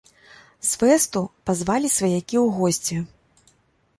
[0.69, 2.95] З фэсту пазвалі сваякі ў госці.